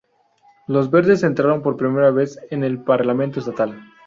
[0.65, 3.77] Los Verdes entraron por primera vez en el parlamento estatal.